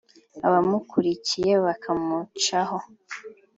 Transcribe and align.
abamukurikiye 0.47 1.53
bakamucaho 1.65 2.77